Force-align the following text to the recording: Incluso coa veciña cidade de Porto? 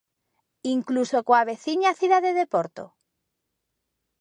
Incluso 0.75 1.17
coa 1.27 1.47
veciña 1.51 1.97
cidade 1.99 2.31
de 2.39 2.45
Porto? 2.53 2.83